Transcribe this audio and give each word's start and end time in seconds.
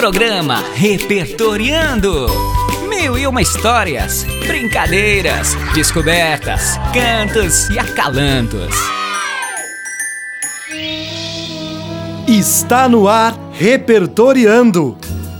Programa 0.00 0.64
Repertoriando. 0.72 2.26
Mil 2.88 3.18
e 3.18 3.26
uma 3.26 3.42
histórias, 3.42 4.24
brincadeiras, 4.46 5.54
descobertas, 5.74 6.78
cantos 6.94 7.68
e 7.68 7.78
acalantos. 7.78 8.74
Está 12.26 12.88
no 12.88 13.06
ar 13.06 13.38
Repertoriando. 13.52 14.96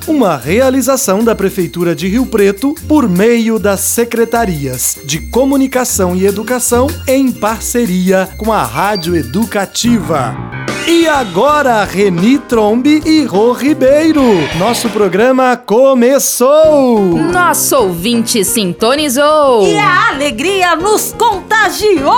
Uma 0.07 0.37
realização 0.37 1.25
da 1.25 1.35
Prefeitura 1.35 1.95
de 1.95 2.07
Rio 2.07 2.27
Preto 2.27 2.75
por 2.87 3.09
meio 3.09 3.59
das 3.59 3.81
secretarias 3.81 4.99
de 5.07 5.21
Comunicação 5.21 6.15
e 6.15 6.27
Educação 6.27 6.87
em 7.07 7.33
parceria 7.33 8.29
com 8.37 8.53
a 8.53 8.63
Rádio 8.63 9.17
Educativa. 9.17 10.50
E 10.93 11.07
agora, 11.07 11.85
Reni 11.85 12.37
Trombe 12.37 13.01
e 13.07 13.23
Rô 13.23 13.53
Ribeiro. 13.53 14.25
Nosso 14.59 14.91
programa 14.91 15.57
começou! 15.57 17.17
Nosso 17.17 17.77
ouvinte 17.77 18.45
sintonizou! 18.45 19.69
E 19.69 19.79
a 19.79 20.09
alegria 20.09 20.75
nos 20.75 21.15
contagiou! 21.17 22.11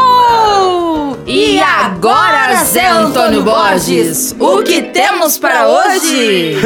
E 1.27 1.61
agora, 1.61 2.65
Zé 2.65 2.89
Antônio 2.89 3.43
Borges, 3.43 4.35
o 4.41 4.63
que 4.63 4.81
temos 4.83 5.37
para 5.37 5.69
hoje? 5.69 6.57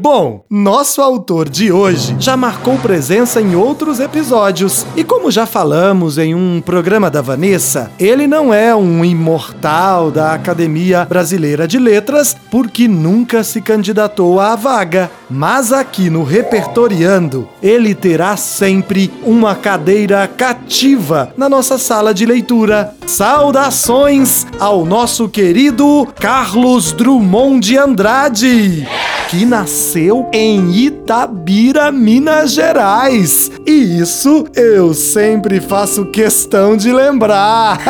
Bom, 0.00 0.42
nosso 0.50 1.02
autor 1.02 1.48
de 1.48 1.70
hoje 1.70 2.16
já 2.18 2.36
marcou 2.36 2.78
presença 2.78 3.40
em 3.42 3.54
outros 3.54 4.00
episódios. 4.00 4.86
E 4.96 5.04
como 5.24 5.32
já 5.32 5.46
falamos 5.46 6.18
em 6.18 6.34
um 6.34 6.60
programa 6.60 7.10
da 7.10 7.22
Vanessa, 7.22 7.90
ele 7.98 8.26
não 8.26 8.52
é 8.52 8.76
um 8.76 9.02
imortal 9.02 10.10
da 10.10 10.34
Academia 10.34 11.06
Brasileira 11.06 11.66
de 11.66 11.78
Letras 11.78 12.36
porque 12.50 12.86
nunca 12.86 13.42
se 13.42 13.62
candidatou 13.62 14.38
à 14.38 14.54
vaga. 14.54 15.10
Mas 15.30 15.72
aqui 15.72 16.10
no 16.10 16.24
Repertoriando, 16.24 17.48
ele 17.62 17.94
terá 17.94 18.36
sempre 18.36 19.10
uma 19.22 19.54
cadeira 19.54 20.28
cativa 20.28 21.32
na 21.38 21.48
nossa 21.48 21.78
sala 21.78 22.12
de 22.12 22.26
leitura. 22.26 22.94
Saudações 23.06 24.46
ao 24.60 24.84
nosso 24.84 25.26
querido 25.26 26.06
Carlos 26.20 26.92
Drummond 26.92 27.66
de 27.66 27.78
Andrade, 27.78 28.86
que 29.28 29.44
nasceu 29.44 30.28
em 30.32 30.70
Itabira, 30.70 31.90
Minas 31.90 32.52
Gerais. 32.52 33.50
E 33.66 33.98
isso 34.00 34.46
eu 34.54 34.94
sempre 34.94 35.60
faço 35.60 36.06
questão 36.06 36.76
de 36.76 36.92
lembrar. 36.92 37.80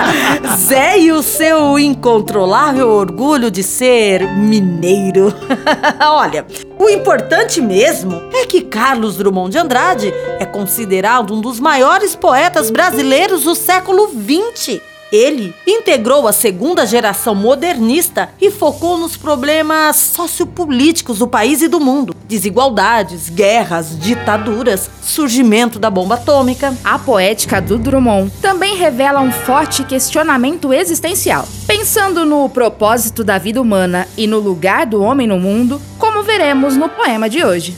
Zé 0.56 0.98
e 0.98 1.12
o 1.12 1.22
seu 1.22 1.78
incontrolável 1.78 2.88
orgulho 2.88 3.50
de 3.50 3.62
ser 3.62 4.26
mineiro. 4.36 5.34
Olha, 6.00 6.46
o 6.78 6.88
importante 6.88 7.60
mesmo 7.60 8.22
é 8.32 8.46
que 8.46 8.62
Carlos 8.62 9.16
Drummond 9.16 9.52
de 9.52 9.58
Andrade 9.58 10.14
é 10.38 10.44
considerado 10.44 11.34
um 11.34 11.40
dos 11.40 11.60
maiores 11.60 12.14
poetas 12.16 12.70
brasileiros 12.70 13.44
do 13.44 13.54
século 13.54 14.08
XX. 14.08 14.93
Ele 15.14 15.54
integrou 15.64 16.26
a 16.26 16.32
segunda 16.32 16.84
geração 16.84 17.36
modernista 17.36 18.30
e 18.40 18.50
focou 18.50 18.98
nos 18.98 19.16
problemas 19.16 19.94
sociopolíticos 19.94 21.20
do 21.20 21.28
país 21.28 21.62
e 21.62 21.68
do 21.68 21.78
mundo: 21.78 22.16
desigualdades, 22.26 23.28
guerras, 23.28 23.96
ditaduras, 23.96 24.90
surgimento 25.00 25.78
da 25.78 25.88
bomba 25.88 26.16
atômica. 26.16 26.76
A 26.82 26.98
poética 26.98 27.60
do 27.60 27.78
Drummond 27.78 28.32
também 28.42 28.74
revela 28.74 29.20
um 29.20 29.30
forte 29.30 29.84
questionamento 29.84 30.72
existencial. 30.72 31.46
Pensando 31.64 32.26
no 32.26 32.48
propósito 32.48 33.22
da 33.22 33.38
vida 33.38 33.62
humana 33.62 34.08
e 34.16 34.26
no 34.26 34.40
lugar 34.40 34.84
do 34.84 35.00
homem 35.00 35.28
no 35.28 35.38
mundo, 35.38 35.80
como 35.96 36.24
veremos 36.24 36.76
no 36.76 36.88
poema 36.88 37.30
de 37.30 37.44
hoje. 37.44 37.76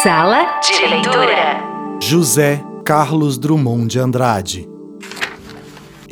Sala 0.00 0.60
de 0.60 0.86
leitura. 0.86 1.98
José 2.00 2.62
Carlos 2.84 3.36
Drummond 3.36 3.88
de 3.88 3.98
Andrade 3.98 4.73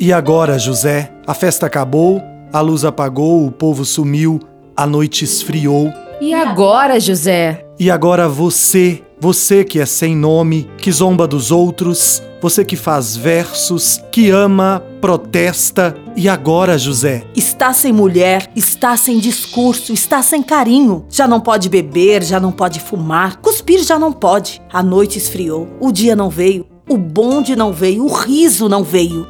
e 0.03 0.11
agora, 0.11 0.59
José? 0.59 1.13
A 1.25 1.33
festa 1.33 1.65
acabou, 1.65 2.21
a 2.51 2.59
luz 2.59 2.83
apagou, 2.83 3.47
o 3.47 3.49
povo 3.49 3.85
sumiu, 3.85 4.37
a 4.75 4.85
noite 4.85 5.23
esfriou. 5.23 5.89
E 6.19 6.33
agora, 6.33 6.99
José? 6.99 7.65
E 7.79 7.89
agora 7.89 8.27
você, 8.27 9.01
você 9.17 9.63
que 9.63 9.79
é 9.79 9.85
sem 9.85 10.13
nome, 10.13 10.69
que 10.77 10.91
zomba 10.91 11.25
dos 11.25 11.51
outros, 11.51 12.21
você 12.41 12.65
que 12.65 12.75
faz 12.75 13.15
versos, 13.15 14.03
que 14.11 14.29
ama, 14.29 14.83
protesta. 14.99 15.95
E 16.17 16.27
agora, 16.27 16.77
José? 16.77 17.23
Está 17.33 17.71
sem 17.71 17.93
mulher, 17.93 18.51
está 18.57 18.97
sem 18.97 19.19
discurso, 19.19 19.93
está 19.93 20.21
sem 20.21 20.43
carinho. 20.43 21.05
Já 21.09 21.29
não 21.29 21.39
pode 21.39 21.69
beber, 21.69 22.23
já 22.23 22.41
não 22.41 22.51
pode 22.51 22.81
fumar, 22.81 23.37
cuspir 23.37 23.81
já 23.81 23.97
não 23.97 24.11
pode. 24.11 24.61
A 24.69 24.83
noite 24.83 25.17
esfriou, 25.17 25.69
o 25.79 25.93
dia 25.93 26.13
não 26.13 26.29
veio, 26.29 26.65
o 26.89 26.97
bonde 26.97 27.55
não 27.55 27.71
veio, 27.71 28.03
o 28.03 28.13
riso 28.13 28.67
não 28.67 28.83
veio. 28.83 29.25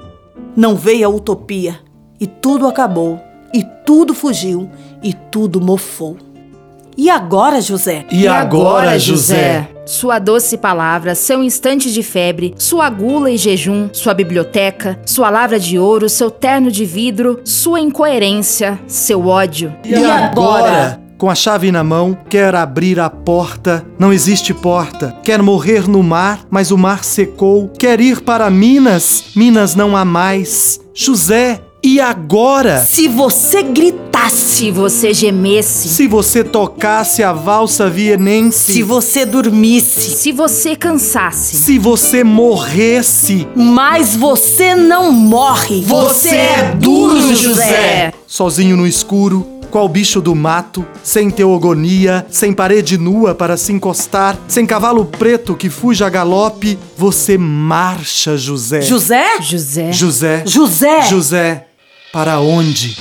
Não 0.56 0.76
veio 0.76 1.08
a 1.08 1.10
utopia, 1.10 1.80
e 2.20 2.28
tudo 2.28 2.68
acabou, 2.68 3.20
e 3.54 3.66
tudo 3.86 4.14
fugiu, 4.14 4.70
e 5.02 5.14
tudo 5.14 5.60
mofou. 5.60 6.18
E 6.96 7.10
agora, 7.10 7.60
José? 7.60 8.06
E, 8.12 8.28
agora, 8.28 9.00
José? 9.00 9.68
Sua 9.86 10.20
doce 10.20 10.58
palavra, 10.58 11.16
seu 11.16 11.44
instante 11.44 11.92
de 11.92 12.04
febre, 12.04 12.54
sua 12.58 12.90
gula 12.90 13.32
e 13.32 13.38
jejum, 13.38 13.90
sua 13.92 14.14
biblioteca, 14.14 15.00
sua 15.06 15.30
lavra 15.30 15.60
de 15.60 15.78
ouro, 15.78 16.08
seu 16.08 16.30
terno 16.30 16.72
de 16.72 16.86
vidro, 16.86 17.42
sua 17.44 17.80
incoerência, 17.80 18.80
seu 18.88 19.28
ódio. 19.28 19.76
E, 19.84 19.92
e 19.92 20.06
agora? 20.06 21.03
Com 21.18 21.30
a 21.30 21.36
chave 21.36 21.72
na 21.72 21.84
mão, 21.84 22.18
quer 22.30 22.54
abrir 22.56 23.00
a 23.00 23.10
porta, 23.10 23.86
não 23.98 24.12
existe 24.12 24.54
porta. 24.54 25.16
Quer 25.24 25.42
morrer 25.42 25.88
no 25.88 26.04
mar, 26.04 26.46
mas 26.50 26.72
o 26.72 26.78
mar 26.78 27.04
secou. 27.04 27.70
Quer 27.70 28.02
ir 28.02 28.22
para 28.22 28.50
Minas, 28.50 29.26
Minas 29.36 29.76
não 29.76 29.96
há 29.96 30.04
mais. 30.04 30.80
José, 30.94 31.62
e 31.86 32.00
agora? 32.00 32.80
Se 32.80 33.10
você 33.10 33.62
gritasse, 33.62 34.14
se 34.38 34.72
você 34.72 35.14
gemesse, 35.14 35.90
se 35.90 36.08
você 36.08 36.42
tocasse 36.42 37.22
a 37.22 37.34
valsa 37.34 37.90
vienense, 37.90 38.72
se 38.72 38.84
você 38.84 39.26
dormisse, 39.26 40.12
se 40.12 40.32
você 40.32 40.78
cansasse, 40.78 41.58
se 41.58 41.78
você 41.78 42.24
morresse, 42.24 43.46
mas 43.54 44.16
você 44.16 44.74
não 44.76 45.12
morre. 45.12 45.82
Você 45.82 46.36
é 46.36 46.74
duro, 46.80 47.36
José. 47.36 48.14
Sozinho 48.26 48.78
no 48.78 48.88
escuro, 48.88 49.46
qual 49.74 49.90
bicho 49.90 50.22
do 50.22 50.36
mato, 50.36 50.86
sem 51.02 51.32
teogonia, 51.32 52.28
sem 52.30 52.54
parede 52.54 52.96
nua 52.96 53.34
para 53.34 53.58
se 53.58 53.74
encostar, 53.74 54.38
sem 54.48 54.68
cavalo 54.68 55.04
preto 55.04 55.56
que 55.56 55.68
fuja 55.68 56.06
a 56.06 56.10
galope, 56.12 56.78
você 56.96 57.40
marcha, 57.40 58.38
José. 58.38 58.84
José? 58.84 59.42
José. 59.42 59.92
José. 59.92 60.44
José. 60.46 61.02
José. 61.10 61.68
Para 62.12 62.40
onde? 62.40 62.96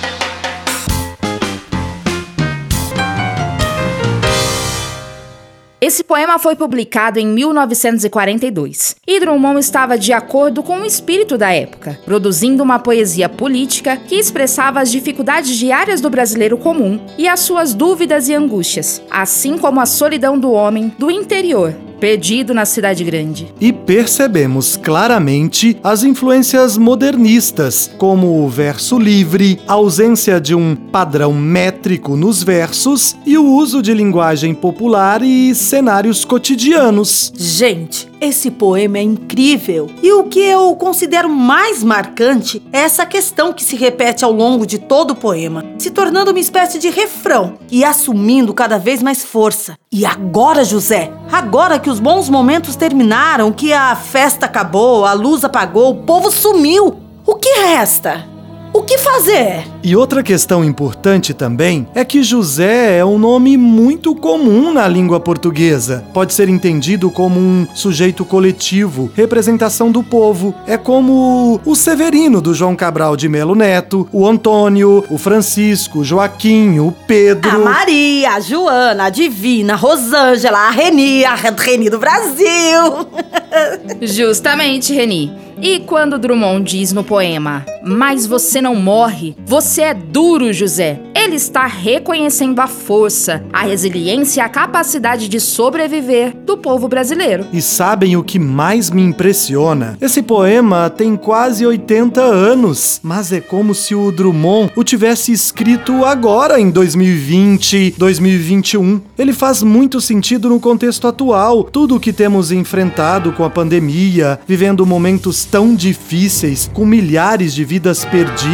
Esse 5.83 6.05
poema 6.05 6.39
foi 6.39 6.55
publicado 6.55 7.19
em 7.19 7.27
1942 7.27 8.95
e 9.05 9.19
Drummond 9.19 9.59
estava 9.59 9.99
de 9.99 10.13
acordo 10.13 10.63
com 10.63 10.79
o 10.79 10.87
espírito 10.87 11.37
da 11.37 11.53
época, 11.53 11.99
produzindo 12.05 12.63
uma 12.63 12.79
poesia 12.79 13.29
política 13.29 13.97
que 13.97 14.15
expressava 14.15 14.79
as 14.79 14.93
dificuldades 14.93 15.57
diárias 15.57 16.01
do 16.01 16.09
brasileiro 16.09 16.57
comum 16.57 17.05
e 17.19 17.27
as 17.27 17.41
suas 17.41 17.75
dúvidas 17.75 18.29
e 18.29 18.35
angústias, 18.37 19.03
assim 19.11 19.59
como 19.59 19.81
a 19.81 19.85
solidão 19.85 20.39
do 20.39 20.53
homem 20.53 20.87
do 20.97 21.11
interior, 21.11 21.75
perdido 22.03 22.53
na 22.53 22.65
cidade 22.65 23.05
grande. 23.05 23.55
E 23.61 23.73
percebemos 23.73 24.77
claramente 24.77 25.79
as 25.85 26.03
influências 26.03 26.77
modernistas, 26.77 27.89
como 27.97 28.43
o 28.43 28.49
verso 28.49 28.99
livre, 28.99 29.61
a 29.69 29.75
ausência 29.75 30.41
de 30.41 30.53
um 30.53 30.75
padrão 30.75 31.33
métrico 31.33 32.17
nos 32.17 32.43
versos 32.43 33.15
e 33.25 33.39
o 33.39 33.47
uso 33.47 33.81
de 33.81 33.95
linguagem 33.95 34.53
popular 34.53 35.23
e 35.23 35.55
cenários 35.55 36.25
cotidianos. 36.25 37.33
Gente, 37.37 38.11
esse 38.23 38.53
poema 38.53 38.99
é 38.99 39.03
incrível. 39.03 39.91
E 40.01 40.13
o 40.13 40.25
que 40.25 40.39
eu 40.39 40.77
considero 40.77 41.29
mais 41.29 41.83
marcante 41.83 42.63
é 42.73 42.83
essa 42.83 43.05
questão 43.05 43.53
que 43.53 43.65
se 43.65 43.75
repete 43.75 44.25
ao 44.25 44.31
longo 44.31 44.65
de 44.65 44.79
todo 44.79 45.11
o 45.11 45.17
poema, 45.17 45.65
se 45.77 45.91
tornando 45.91 46.31
uma 46.31 46.39
espécie 46.39 46.79
de 46.79 46.89
refrão 46.89 47.55
e 47.69 47.85
assumindo 47.85 48.55
cada 48.55 48.79
vez 48.79 49.03
mais 49.03 49.25
força. 49.25 49.77
E 49.91 50.07
agora, 50.07 50.65
José, 50.65 51.13
agora 51.33 51.81
que 51.81 51.91
os 51.91 51.99
bons 51.99 52.29
momentos 52.29 52.77
terminaram, 52.77 53.53
que 53.53 53.73
a 53.73 53.97
festa 53.97 54.47
acabou, 54.47 55.05
a 55.05 55.13
luz 55.13 55.45
apagou, 55.45 55.91
o 55.91 56.03
povo 56.05 56.31
sumiu, 56.31 56.97
o 57.27 57.35
que 57.35 57.49
resta? 57.59 58.32
O 58.73 58.83
que 58.83 58.97
fazer? 58.99 59.65
E 59.83 59.95
outra 59.95 60.23
questão 60.23 60.65
importante 60.65 61.35
também 61.35 61.87
é 61.95 62.05
que 62.05 62.23
José 62.23 62.99
é 62.99 63.05
um 63.05 63.19
nome 63.19 63.57
muito 63.57 64.15
comum 64.15 64.73
na 64.73 64.89
língua 64.89 65.21
portuguesa. 65.21 66.05
Pode 66.15 66.33
ser 66.33 66.49
entendido 66.49 67.11
como 67.11 67.39
um 67.39 67.67
sujeito 67.75 68.25
coletivo, 68.25 69.11
representação 69.15 69.93
do 69.93 70.03
povo. 70.03 70.55
É 70.67 70.77
como 70.77 71.61
o 71.65 71.75
Severino 71.75 72.41
do 72.41 72.55
João 72.55 72.75
Cabral 72.75 73.17
de 73.17 73.29
Melo 73.29 73.55
Neto, 73.55 74.09
o 74.13 74.27
Antônio, 74.27 75.05
o 75.11 75.19
Francisco, 75.19 75.99
o 75.99 76.05
Joaquim, 76.05 76.79
o 76.79 76.93
Pedro. 77.07 77.51
A 77.51 77.59
Maria, 77.59 78.33
a 78.33 78.41
Joana, 78.41 79.05
a 79.05 79.11
Divina, 79.11 79.75
a 79.75 79.77
Rosângela, 79.77 80.59
a 80.59 80.71
Reni, 80.71 81.25
a 81.25 81.35
Reni 81.35 81.91
do 81.91 81.99
Brasil. 81.99 83.07
Justamente, 84.01 84.95
Reni. 84.95 85.43
E 85.61 85.79
quando 85.79 86.19
Drummond 86.19 86.65
diz 86.65 86.93
no 86.93 87.05
poema: 87.05 87.65
Mas 87.85 88.27
você 88.27 88.61
não 88.63 88.77
morre, 88.77 89.35
você 89.45 89.83
é 89.83 89.93
duro, 89.93 90.53
José. 90.53 91.01
Ele 91.15 91.37
está 91.37 91.67
reconhecendo 91.67 92.61
a 92.61 92.67
força, 92.67 93.45
a 93.53 93.63
resiliência 93.63 94.41
e 94.41 94.45
a 94.45 94.49
capacidade 94.49 95.29
de 95.29 95.41
sobreviver 95.41 96.35
do 96.47 96.57
povo 96.57 96.89
brasileiro. 96.89 97.47
E 97.53 97.61
sabem 97.61 98.17
o 98.17 98.23
que 98.23 98.39
mais 98.39 98.91
me 98.91 99.03
impressiona? 99.03 99.97
Esse 100.01 100.23
poema 100.23 100.89
tem 100.89 101.17
quase 101.17 101.67
80 101.67 102.21
anos, 102.21 103.01
mas 103.03 103.33
é 103.33 103.41
como 103.41 103.75
se 103.75 103.95
o 103.95 104.11
Drummond 104.13 104.73
o 104.77 104.85
tivesse 104.85 105.33
escrito 105.33 106.05
agora 106.05 106.61
em 106.61 106.71
2020, 106.71 107.95
2021. 107.99 109.01
Ele 109.19 109.33
faz 109.33 109.63
muito 109.63 110.01
sentido 110.01 110.49
no 110.49 110.61
contexto 110.61 111.09
atual, 111.09 111.65
tudo 111.65 111.97
o 111.97 112.01
que 112.01 112.13
temos 112.13 112.53
enfrentado 112.53 113.33
com 113.33 113.45
a 113.45 113.51
pandemia, 113.51 114.39
vivendo 114.47 114.87
momentos 114.87 115.45
tão 115.45 115.75
difíceis, 115.75 116.71
com 116.73 116.87
milhares 116.87 117.55
de 117.55 117.65
vidas 117.65 118.05
perdidas, 118.05 118.52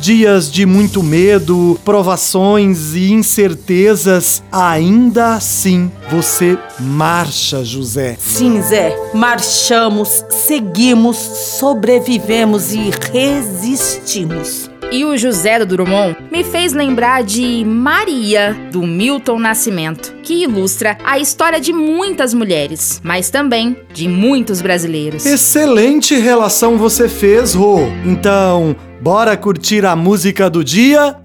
dias 0.00 0.50
de 0.50 0.66
muito 0.66 1.02
medo, 1.02 1.78
provações 1.84 2.94
e 2.94 3.12
incertezas, 3.12 4.42
ainda 4.50 5.34
assim 5.34 5.90
você 6.10 6.58
marcha, 6.80 7.64
José. 7.64 8.16
Sim, 8.18 8.60
Zé. 8.62 8.96
Marchamos, 9.14 10.24
seguimos, 10.30 11.16
sobrevivemos 11.16 12.72
e 12.72 12.90
resistimos. 13.12 14.70
E 14.90 15.04
o 15.04 15.18
José 15.18 15.58
do 15.58 15.66
Drummond 15.66 16.16
me 16.32 16.42
fez 16.42 16.72
lembrar 16.72 17.22
de 17.22 17.62
Maria, 17.62 18.56
do 18.72 18.82
Milton 18.82 19.38
Nascimento, 19.38 20.14
que 20.22 20.42
ilustra 20.44 20.96
a 21.04 21.18
história 21.18 21.60
de 21.60 21.74
muitas 21.74 22.32
mulheres, 22.32 22.98
mas 23.04 23.28
também 23.28 23.76
de 23.92 24.08
muitos 24.08 24.62
brasileiros. 24.62 25.26
Excelente 25.26 26.16
relação 26.16 26.78
você 26.78 27.06
fez, 27.06 27.52
Rô. 27.52 27.80
Então, 28.02 28.74
bora 28.98 29.36
curtir 29.36 29.84
a 29.84 29.94
música 29.94 30.48
do 30.48 30.64
dia? 30.64 31.16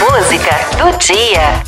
Música 0.00 0.52
do 0.78 0.98
dia. 0.98 1.67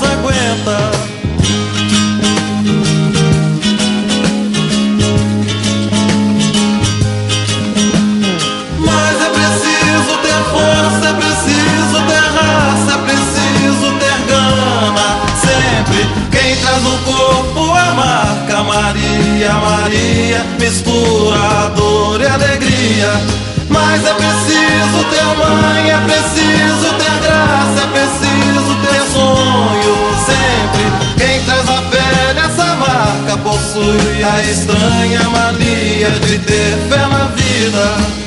possui 33.71 34.21
a 34.21 34.43
estranha 34.43 35.29
mania 35.29 36.09
de 36.09 36.39
ter 36.39 36.77
fé 36.89 37.07
na 37.07 37.27
vida. 37.27 38.21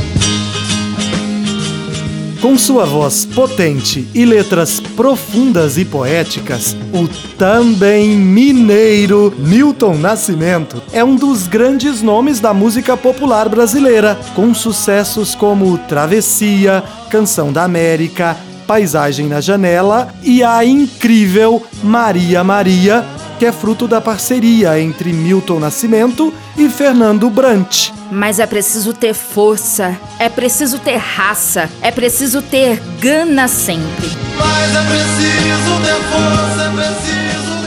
Com 2.41 2.57
sua 2.59 2.87
voz 2.87 3.27
potente 3.27 4.09
e 4.15 4.25
letras 4.25 4.81
profundas 4.81 5.77
e 5.77 5.85
poéticas, 5.85 6.75
o 6.93 7.09
também 7.37 8.17
mineiro 8.17 9.35
Milton 9.39 9.97
Nascimento 9.97 10.83
é 10.93 11.05
um 11.05 11.15
dos 11.15 11.47
grandes 11.47 12.01
nomes 12.01 12.41
da 12.41 12.55
música 12.55 12.97
popular 12.97 13.49
brasileira, 13.49 14.19
com 14.35 14.55
sucessos 14.55 15.35
como 15.35 15.77
Travessia, 15.77 16.83
Canção 17.11 17.53
da 17.53 17.65
América, 17.65 18.37
Paisagem 18.67 19.27
na 19.27 19.43
Janela 19.43 20.09
e 20.23 20.43
a 20.43 20.65
incrível 20.65 21.63
Maria 21.83 22.43
Maria, 22.43 23.05
que 23.45 23.49
é 23.49 23.53
fruto 23.53 23.87
da 23.87 24.01
parceria 24.01 24.81
entre 24.81 25.13
Milton 25.13 25.61
Nascimento 25.61 26.33
e 26.57 26.67
Fernando 26.67 27.29
Brant. 27.29 27.91
Mas 28.11 28.39
é 28.39 28.47
preciso 28.47 28.95
ter 28.95 29.13
força, 29.13 30.01
é 30.19 30.31
preciso 30.31 30.79
ter 30.79 30.97
raça, 30.97 31.69
é 31.83 31.91
preciso 31.91 32.41
ter 32.41 32.81
gana 32.99 33.47
sempre. 33.47 34.09
Mas 34.39 34.75
é 34.75 34.83
preciso 34.89 35.81
ter 35.83 36.03
força, 36.09 36.63
é 36.63 36.71
preciso. 36.71 37.24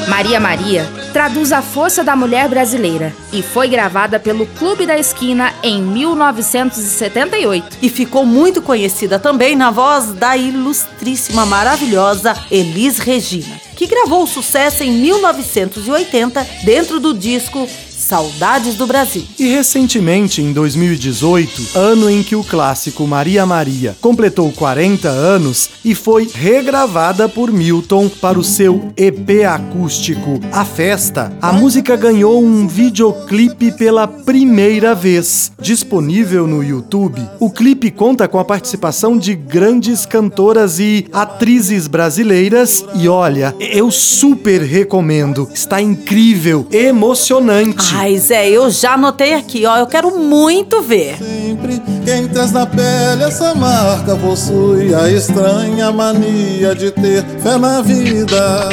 Maria 0.07 0.39
Maria 0.39 0.89
traduz 1.11 1.51
a 1.51 1.61
força 1.61 2.01
da 2.03 2.15
mulher 2.15 2.47
brasileira 2.47 3.13
e 3.33 3.43
foi 3.43 3.67
gravada 3.67 4.17
pelo 4.19 4.47
Clube 4.47 4.85
da 4.85 4.97
Esquina 4.97 5.53
em 5.61 5.81
1978. 5.81 7.77
E 7.81 7.89
ficou 7.89 8.25
muito 8.25 8.61
conhecida 8.61 9.19
também 9.19 9.55
na 9.55 9.69
voz 9.69 10.13
da 10.13 10.37
ilustríssima, 10.37 11.45
maravilhosa 11.45 12.35
Elis 12.49 12.99
Regina, 12.99 13.59
que 13.75 13.85
gravou 13.85 14.23
o 14.23 14.27
sucesso 14.27 14.81
em 14.81 14.91
1980 14.91 16.47
dentro 16.63 16.99
do 16.99 17.13
disco 17.13 17.67
Saudades 18.07 18.75
do 18.75 18.87
Brasil. 18.87 19.25
E 19.37 19.49
recentemente, 19.49 20.41
em 20.41 20.53
2018, 20.53 21.77
ano 21.77 22.09
em 22.09 22.23
que 22.23 22.37
o 22.37 22.43
clássico 22.43 23.05
Maria 23.05 23.45
Maria 23.45 23.97
completou 23.99 24.49
40 24.53 25.09
anos 25.09 25.69
e 25.83 25.93
foi 25.93 26.29
regravada 26.33 27.27
por 27.27 27.51
Milton 27.51 28.07
para 28.07 28.39
o 28.39 28.43
seu 28.45 28.93
EP 28.95 29.45
acústico 29.45 30.39
A 30.53 30.63
Festa, 30.63 31.33
a 31.41 31.51
música 31.51 31.97
ganhou 31.97 32.41
um 32.41 32.65
videoclipe 32.65 33.73
pela 33.73 34.07
primeira 34.07 34.95
vez. 34.95 35.51
Disponível 35.59 36.47
no 36.47 36.63
YouTube, 36.63 37.21
o 37.41 37.51
clipe 37.51 37.91
conta 37.91 38.25
com 38.25 38.39
a 38.39 38.45
participação 38.45 39.17
de 39.17 39.35
grandes 39.35 40.05
cantoras 40.05 40.79
e 40.79 41.07
atrizes 41.11 41.87
brasileiras 41.87 42.85
e 42.95 43.09
olha, 43.09 43.53
eu 43.59 43.91
super 43.91 44.61
recomendo. 44.61 45.49
Está 45.53 45.81
incrível, 45.81 46.65
emocionante. 46.71 47.96
Ai, 47.99 48.15
Zé, 48.19 48.47
eu 48.47 48.69
já 48.69 48.93
anotei 48.93 49.33
aqui, 49.33 49.65
ó. 49.65 49.75
Eu 49.75 49.87
quero 49.87 50.15
muito 50.19 50.83
ver. 50.83 51.17
Sempre 51.17 51.81
quem 52.05 52.27
traz 52.27 52.51
na 52.51 52.63
pele 52.63 53.23
essa 53.23 53.55
marca 53.55 54.15
possui 54.15 54.93
a 54.93 55.09
estranha 55.09 55.91
mania 55.91 56.75
de 56.75 56.91
ter 56.91 57.25
fé 57.41 57.57
na 57.57 57.81
vida. 57.81 58.69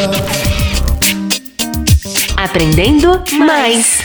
Aprendendo 2.36 3.24
mais. 3.38 3.98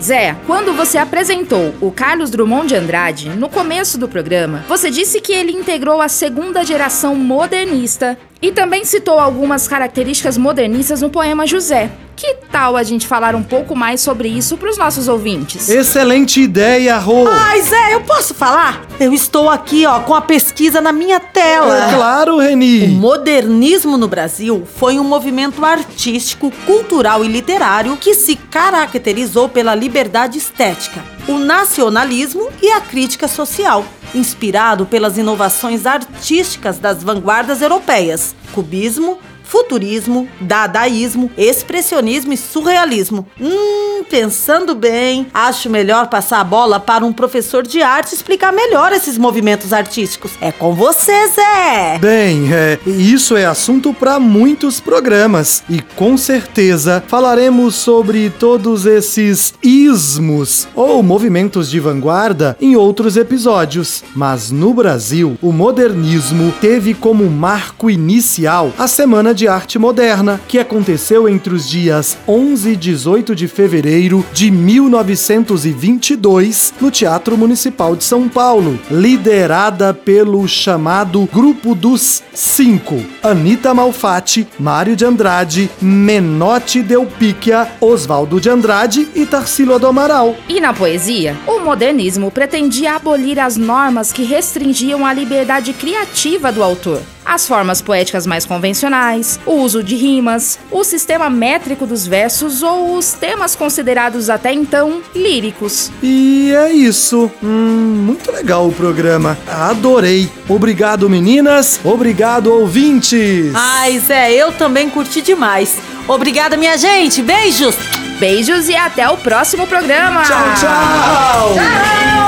Zé, 0.00 0.36
quando 0.46 0.72
você 0.72 0.98
apresentou 0.98 1.74
o 1.80 1.90
Carlos 1.90 2.30
Drummond 2.30 2.68
de 2.68 2.76
Andrade 2.76 3.28
no 3.30 3.48
começo 3.48 3.98
do 3.98 4.08
programa, 4.08 4.64
você 4.68 4.88
disse 4.88 5.20
que 5.20 5.32
ele 5.32 5.50
integrou 5.50 6.00
a 6.00 6.08
segunda 6.08 6.64
geração 6.64 7.16
modernista 7.16 8.16
E 8.42 8.50
também 8.50 8.84
citou 8.84 9.20
algumas 9.20 9.68
características 9.68 10.36
modernistas 10.36 11.00
no 11.00 11.08
poema 11.08 11.46
José. 11.46 11.90
Que 12.16 12.34
tal 12.50 12.76
a 12.76 12.82
gente 12.82 13.06
falar 13.06 13.34
um 13.34 13.42
pouco 13.42 13.74
mais 13.74 14.00
sobre 14.00 14.28
isso 14.28 14.56
para 14.56 14.68
os 14.68 14.76
nossos 14.76 15.08
ouvintes? 15.08 15.68
Excelente 15.68 16.40
ideia, 16.40 16.98
Rô! 16.98 17.26
Ai, 17.26 17.62
Zé, 17.62 17.94
eu 17.94 18.00
posso 18.02 18.34
falar? 18.34 18.84
Eu 19.00 19.12
estou 19.14 19.48
aqui, 19.48 19.86
ó, 19.86 20.00
com 20.00 20.14
a 20.14 20.20
pesquisa 20.20 20.80
na 20.80 20.92
minha 20.92 21.18
tela. 21.18 21.88
É 21.90 21.94
claro, 21.94 22.34
O 22.34 22.38
Reni! 22.38 22.88
modernismo 22.88 23.96
no 23.96 24.06
Brasil 24.08 24.66
foi 24.76 24.98
um 24.98 25.04
movimento 25.04 25.64
artístico, 25.64 26.52
cultural 26.66 27.24
e 27.24 27.28
literário 27.28 27.96
que 27.96 28.14
se 28.14 28.36
caracterizou 28.36 29.48
pela 29.48 29.74
liberdade 29.74 30.36
estética, 30.38 31.02
o 31.28 31.38
nacionalismo 31.38 32.50
e 32.60 32.70
a 32.72 32.80
crítica 32.80 33.28
social, 33.28 33.84
inspirado 34.14 34.86
pelas 34.86 35.16
inovações 35.16 35.86
artísticas 35.86 36.78
das 36.78 37.02
vanguardas 37.02 37.62
europeias, 37.62 38.34
cubismo, 38.52 39.18
futurismo, 39.52 40.26
dadaísmo, 40.40 41.30
expressionismo 41.36 42.32
e 42.32 42.38
surrealismo. 42.38 43.26
Hum, 43.38 44.02
pensando 44.08 44.74
bem, 44.74 45.26
acho 45.34 45.68
melhor 45.68 46.08
passar 46.08 46.40
a 46.40 46.44
bola 46.44 46.80
para 46.80 47.04
um 47.04 47.12
professor 47.12 47.62
de 47.62 47.82
arte 47.82 48.14
explicar 48.14 48.50
melhor 48.50 48.92
esses 48.92 49.18
movimentos 49.18 49.74
artísticos. 49.74 50.32
É 50.40 50.50
com 50.50 50.74
você, 50.74 51.28
Zé! 51.28 51.98
Bem, 52.00 52.50
é, 52.50 52.78
isso 52.86 53.36
é 53.36 53.44
assunto 53.44 53.92
para 53.92 54.18
muitos 54.18 54.80
programas 54.80 55.62
e 55.68 55.82
com 55.82 56.16
certeza 56.16 57.04
falaremos 57.06 57.74
sobre 57.74 58.30
todos 58.30 58.86
esses 58.86 59.52
ismos 59.62 60.66
ou 60.74 61.02
movimentos 61.02 61.68
de 61.68 61.78
vanguarda 61.78 62.56
em 62.58 62.74
outros 62.74 63.18
episódios. 63.18 64.02
Mas 64.16 64.50
no 64.50 64.72
Brasil, 64.72 65.36
o 65.42 65.52
modernismo 65.52 66.54
teve 66.58 66.94
como 66.94 67.28
marco 67.28 67.90
inicial 67.90 68.72
a 68.78 68.88
Semana 68.88 69.34
de 69.34 69.41
Arte 69.48 69.78
Moderna, 69.78 70.40
que 70.48 70.58
aconteceu 70.58 71.28
entre 71.28 71.54
os 71.54 71.68
dias 71.68 72.16
11 72.26 72.70
e 72.70 72.76
18 72.76 73.34
de 73.34 73.46
fevereiro 73.48 74.24
de 74.32 74.50
1922 74.50 76.72
no 76.80 76.90
Teatro 76.90 77.36
Municipal 77.36 77.94
de 77.94 78.04
São 78.04 78.26
Paulo, 78.28 78.78
liderada 78.90 79.92
pelo 79.94 80.46
chamado 80.48 81.28
Grupo 81.32 81.74
dos 81.74 82.22
Cinco: 82.34 83.02
Anita 83.22 83.74
Malfatti, 83.74 84.48
Mário 84.58 84.96
de 84.96 85.04
Andrade, 85.04 85.70
Menotti 85.80 86.82
Delpicchia, 86.82 87.68
Oswaldo 87.80 88.40
de 88.40 88.48
Andrade 88.48 89.08
e 89.14 89.26
Tarsilo 89.26 89.78
do 89.78 89.86
Amaral. 89.86 90.34
E 90.48 90.60
na 90.60 90.72
poesia, 90.72 91.36
o 91.46 91.60
modernismo 91.60 92.30
pretendia 92.30 92.96
abolir 92.96 93.38
as 93.38 93.56
normas 93.56 94.12
que 94.12 94.24
restringiam 94.24 95.04
a 95.04 95.12
liberdade 95.12 95.72
criativa 95.72 96.50
do 96.50 96.62
autor. 96.62 97.02
As 97.24 97.46
formas 97.46 97.80
poéticas 97.80 98.26
mais 98.26 98.44
convencionais, 98.44 99.38
o 99.46 99.52
uso 99.52 99.82
de 99.82 99.94
rimas, 99.96 100.58
o 100.70 100.82
sistema 100.84 101.30
métrico 101.30 101.86
dos 101.86 102.06
versos 102.06 102.62
ou 102.62 102.96
os 102.96 103.12
temas 103.12 103.54
considerados 103.54 104.28
até 104.28 104.52
então 104.52 105.00
líricos. 105.14 105.90
E 106.02 106.52
é 106.54 106.72
isso. 106.72 107.30
Hum, 107.42 108.04
muito 108.06 108.30
legal 108.32 108.66
o 108.68 108.72
programa. 108.72 109.38
Adorei. 109.46 110.30
Obrigado, 110.48 111.08
meninas. 111.08 111.80
Obrigado, 111.84 112.52
ouvintes. 112.52 113.52
Ai, 113.54 113.98
Zé, 113.98 114.32
eu 114.32 114.52
também 114.52 114.90
curti 114.90 115.22
demais. 115.22 115.78
Obrigada, 116.08 116.56
minha 116.56 116.76
gente. 116.76 117.22
Beijos! 117.22 117.76
Beijos 118.18 118.68
e 118.68 118.76
até 118.76 119.08
o 119.08 119.16
próximo 119.16 119.66
programa! 119.66 120.22
Tchau, 120.22 120.54
tchau. 120.60 121.54
Você 121.54 122.21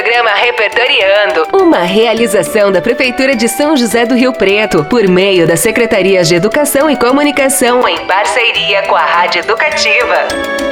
programa 0.00 0.30
Repertoriando, 0.30 1.46
uma 1.52 1.80
realização 1.80 2.72
da 2.72 2.80
Prefeitura 2.80 3.36
de 3.36 3.46
São 3.50 3.76
José 3.76 4.06
do 4.06 4.14
Rio 4.14 4.32
Preto, 4.32 4.82
por 4.82 5.06
meio 5.06 5.46
das 5.46 5.60
Secretarias 5.60 6.26
de 6.26 6.36
Educação 6.36 6.88
e 6.88 6.96
Comunicação, 6.96 7.86
em 7.86 8.06
parceria 8.06 8.80
com 8.84 8.96
a 8.96 9.04
Rádio 9.04 9.40
Educativa. 9.40 10.69